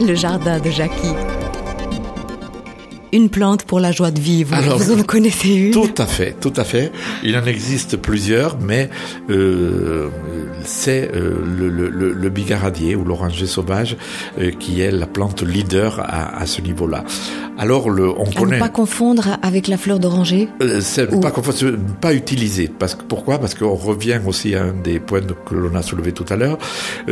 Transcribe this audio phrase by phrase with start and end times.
[0.00, 1.35] Le jardin de Jackie.
[3.16, 4.54] Une plante pour la joie de vivre.
[4.54, 6.92] Alors, Vous en connaissez une Tout à fait, tout à fait.
[7.24, 8.90] Il en existe plusieurs, mais
[9.30, 10.08] euh,
[10.64, 13.96] c'est euh, le, le, le, le bigaradier ou l'oranger sauvage
[14.38, 17.04] euh, qui est la plante leader à, à ce niveau-là.
[17.58, 18.56] Alors, le, on À connaît.
[18.56, 20.48] ne pas confondre avec la fleur d'oranger.
[20.80, 22.68] C'est Ou- pas confondre, pas utilisé.
[22.68, 23.38] Parce que pourquoi?
[23.38, 26.58] Parce qu'on revient aussi à un des points que l'on a soulevé tout à l'heure.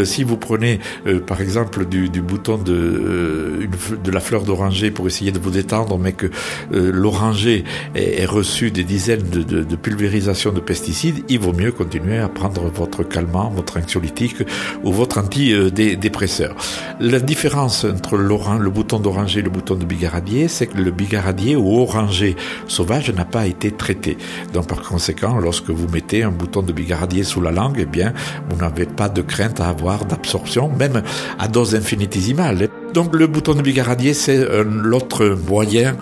[0.05, 0.81] Si vous prenez,
[1.27, 5.39] par exemple, du, du bouton de, une f- de la fleur d'oranger pour essayer de
[5.39, 6.27] vous détendre, mais que
[6.73, 12.29] euh, l'oranger est reçu des dizaines de, pulvérisations de pesticides, il vaut mieux continuer à
[12.29, 14.37] prendre votre calmant, votre anxiolytique
[14.83, 16.55] ou votre antidépresseur.
[17.01, 21.57] La différence entre le bouton d'oranger et le bouton de bigaradier, c'est que le bigaradier
[21.57, 22.37] ou oranger
[22.69, 24.17] sauvage n'a pas été traité.
[24.53, 28.13] Donc par conséquent, lorsque vous mettez un bouton de bigaradier sous la langue, eh bien,
[28.51, 31.03] vous n'avez pas de crainte à avoir d'absorption, même
[31.39, 32.69] à dose infinitésimale.
[32.95, 35.97] Donc le bouton de bigaradier, c'est euh, l'autre moyen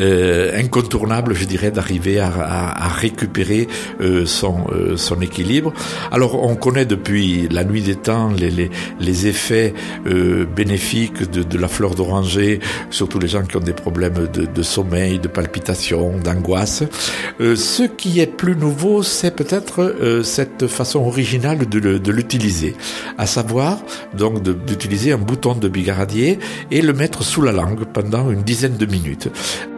[0.00, 3.68] euh, incontournable, je dirais, d'arriver à, à- à récupérer
[4.00, 5.72] euh, son, euh, son équilibre.
[6.10, 9.74] Alors on connaît depuis la nuit des temps les, les, les effets
[10.06, 14.46] euh, bénéfiques de, de la fleur d'oranger, surtout les gens qui ont des problèmes de,
[14.46, 16.82] de sommeil, de palpitations, d'angoisse.
[17.42, 22.74] Euh, ce qui est plus nouveau, c'est peut-être cette façon originale de, de l'utiliser,
[23.18, 23.78] à savoir
[24.16, 26.37] donc d'utiliser un bouton de bigaradier
[26.70, 29.28] et le mettre sous la langue pendant une dizaine de minutes.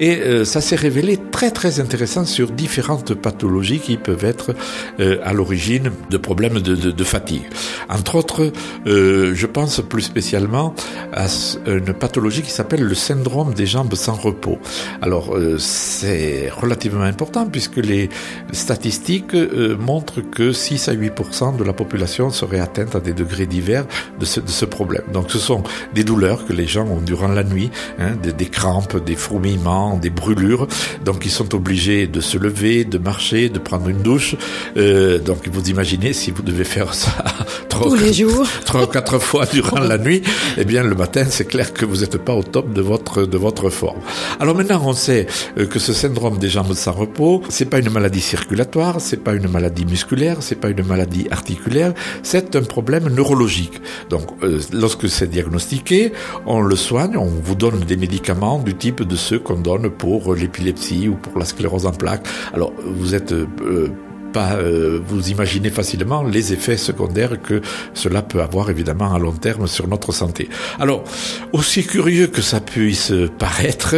[0.01, 4.55] Et euh, ça s'est révélé très très intéressant sur différentes pathologies qui peuvent être
[5.01, 7.43] euh, à l'origine de problèmes de, fatigue.
[7.89, 8.53] Entre autres,
[8.87, 10.75] euh, je pense plus spécialement
[11.13, 11.27] à
[11.67, 14.59] une pathologie qui s'appelle le syndrome des jambes sans repos.
[15.03, 18.09] Alors c'est relativement important puisque les
[18.53, 19.35] statistiques
[19.79, 23.87] montrent que 6 à 8% de la population serait atteinte à des degrés divers
[24.19, 25.05] de ce problème.
[25.13, 25.63] Donc ce sont
[25.95, 27.71] des douleurs que les gens ont durant la nuit,
[28.01, 30.67] hein, des, des crampes, des fourmillements, des brûlures.
[31.05, 34.35] Donc ils sont obligés de se lever, de marcher, de prendre une douche.
[34.77, 37.13] Euh, donc vous imaginez si vous devez faire ça
[37.69, 38.45] trois, Tous les jours.
[38.65, 40.23] trois ou quatre fois durant la nuit,
[40.59, 43.39] eh bien le matin c'est clair que vous n'êtes pas au top de votre de
[43.39, 44.01] votre forme.
[44.41, 47.91] Alors maintenant on sait euh, que ce syndrome des jambes sans repos, c'est pas une
[47.91, 51.93] maladie circulatoire, c'est pas une maladie musculaire, c'est pas une maladie articulaire,
[52.25, 53.81] c'est un problème neurologique.
[54.09, 56.13] Donc euh, lorsque c'est diagnostiqué,
[56.47, 60.35] on le soigne, on vous donne des médicaments du type de ceux qu'on donne pour
[60.35, 62.27] l'épilepsie ou pour la sclérose en plaques.
[62.53, 63.89] Alors vous êtes euh,
[64.33, 67.61] pas euh, vous imaginez facilement les effets secondaires que
[67.95, 70.49] cela peut avoir évidemment à long terme sur notre santé.
[70.79, 71.05] Alors,
[71.53, 73.97] aussi curieux que ça puisse paraître,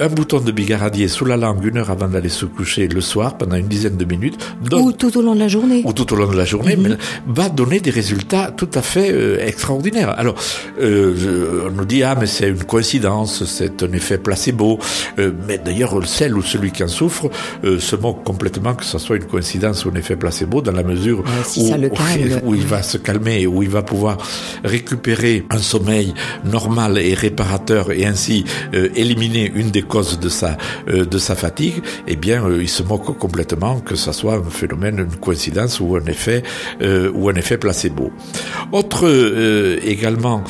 [0.00, 3.36] un bouton de bigaradier sous la langue une heure avant d'aller se coucher le soir
[3.38, 5.82] pendant une dizaine de minutes donne- Ou tout au long de la journée.
[5.84, 6.82] ou tout au long de la journée, Mhm.
[6.88, 6.96] mais
[7.34, 10.14] va donner des résultats tout à fait euh, extraordinaires.
[10.18, 10.34] Alors,
[10.80, 14.78] euh, on nous dit ah mais c'est une coïncidence, c'est un effet placebo.
[15.46, 17.30] Mais d'ailleurs, celle ou celui qui en souffre
[17.62, 21.24] se moque complètement que ce soit une coïncidence ou un effet placebo, dans la mesure
[21.44, 21.72] si
[22.44, 24.18] où, il va se calmer, où il va pouvoir
[24.64, 26.14] récupérer un sommeil
[26.44, 28.44] normal et réparateur et ainsi
[28.74, 30.56] euh, éliminer une des causes de sa
[30.88, 31.82] euh, de sa fatigue.
[32.06, 35.96] Eh bien, euh, il se moque complètement que ça soit un phénomène, une coïncidence ou
[35.96, 36.42] un effet
[37.14, 38.10] ou un effet placebo.
[38.72, 39.08] Autre
[39.84, 40.44] également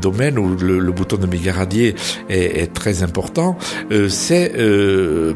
[0.00, 1.94] domaine où le, le bouton de Migaradier
[2.28, 3.56] est, est très important,
[4.08, 4.52] c'est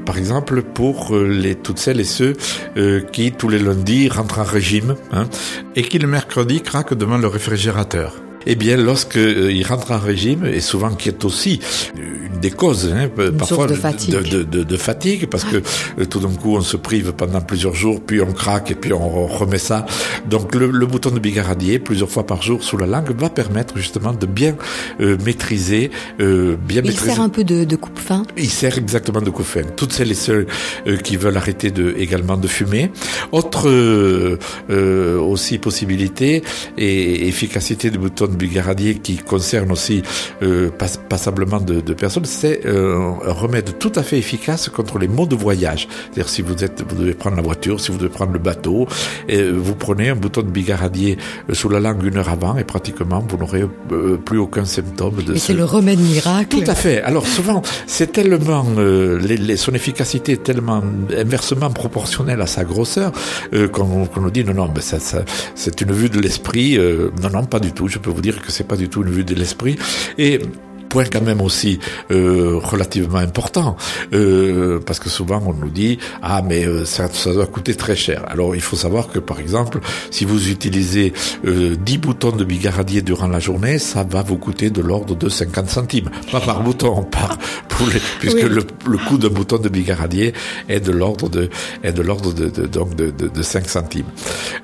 [0.05, 2.34] par exemple pour les toutes celles et ceux
[2.77, 3.00] euh,
[3.37, 5.27] tous les lundis rentrent en régime hein,
[5.75, 8.15] et qui le mercredi craquent devant le réfrigérateur.
[8.47, 11.61] Eh bien, lorsque euh, rentre en régime, et souvent qui est aussi
[11.97, 14.15] une des causes, hein, parfois de fatigue.
[14.15, 17.75] de, de- de- fatigue, parce que euh, tout d'un coup on se prive pendant plusieurs
[17.75, 19.87] jours, puis on craque et puis on remet ça.
[20.28, 23.76] Donc le, le bouton de bigaradier, plusieurs fois par jour sous la langue, va permettre
[23.76, 24.56] justement de bien
[25.00, 25.91] euh, maîtriser,
[26.21, 27.10] euh, bien Il maîtriser.
[27.15, 28.22] sert un peu de, de coupe-fin.
[28.37, 29.62] Il sert exactement de couffin.
[29.76, 30.47] Toutes celles et ceux
[30.87, 32.91] euh, qui veulent arrêter de, également de fumer.
[33.32, 34.38] Autre euh,
[34.70, 36.43] euh, aussi possibilité
[36.76, 40.02] et efficacité du bouton de bigaradier qui concerne aussi
[40.43, 44.99] euh, pas- passablement de, de personnes, c'est euh, un remède tout à fait efficace contre
[44.99, 45.89] les maux de voyage.
[46.05, 48.87] C'est-à-dire si vous êtes, vous devez prendre la voiture, si vous devez prendre le bateau,
[49.29, 51.17] et vous prenez un bouton de bigaradier
[51.51, 55.17] euh, sous la langue une heure avant et pratiquement vous n'aurez euh, plus aucun symptôme
[55.23, 56.49] de Mais ce, c'est le remède miracle.
[56.59, 57.01] tout à fait.
[57.03, 60.83] Alors souvent, c'est tellement euh, les- les- son efficacité est tellement
[61.17, 63.13] inversement proportionnelle à sa grosseur
[63.55, 66.77] euh, qu'on nous dit non non, ça, ça c'est une vue de l'esprit.
[66.79, 67.89] Euh, non non, pas du tout.
[67.89, 69.77] Je peux vous dire que c'est pas du tout une vue de l'esprit.
[70.19, 70.41] Et
[70.88, 71.79] Point quand même aussi
[72.11, 73.76] euh, relativement important,
[74.12, 77.96] euh, parce que souvent on nous dit ah mais euh, ça, ça, doit coûter très
[77.96, 78.25] cher.
[78.29, 79.81] Alors il faut savoir que par exemple
[80.11, 81.12] si vous utilisez
[81.46, 85.29] euh, 10 boutons de bigaradier durant la journée, ça va vous coûter de l'ordre de
[85.29, 87.38] 50 centimes, pas par bouton, par
[87.69, 88.49] pour les, puisque oui.
[88.49, 90.32] le, le, coût d'un bouton de bigaradier
[90.69, 91.50] est de l'ordre de
[91.82, 94.06] est de l'ordre de, de, donc de, de, de 5 centimes.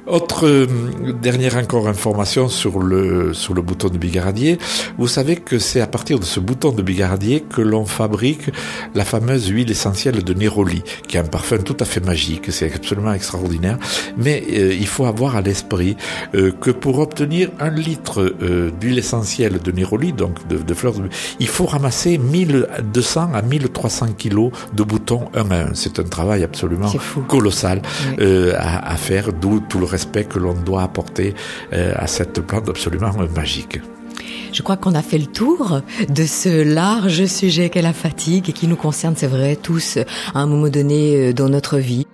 [0.07, 0.67] Autre
[1.23, 4.59] dernière encore information sur le sur le bouton de bigaradier,
[4.99, 8.51] vous savez que c'est à partir de ce bouton de bigaradier que l'on fabrique
[8.95, 12.73] la fameuse huile essentielle de Néroli, qui est un parfum tout à fait magique, c'est
[12.73, 13.79] absolument extraordinaire.
[14.17, 15.97] Mais euh, il faut avoir à l'esprit
[16.35, 20.95] euh, que pour obtenir un litre euh, d'huile essentielle de Néroli, donc de, de, fleurs,
[20.95, 21.09] de...
[21.41, 25.75] il faut ramasser 1200 à 1300 kilos de boutons un à un.
[25.75, 26.93] C'est un travail absolument
[27.29, 27.83] colossal
[28.19, 28.51] oui.
[28.57, 31.35] à, à, faire, d'où tout le respect que l'on doit apporter
[31.73, 33.79] à cette plante absolument magique.
[34.55, 38.53] Je crois qu'on a fait le tour de ce large sujet qu'est la fatigue et
[38.53, 39.99] qui nous concerne, c'est vrai, tous
[40.33, 42.07] à un moment donné dans notre vie.